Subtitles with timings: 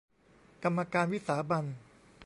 [0.63, 1.65] กรรมการวิสามัญ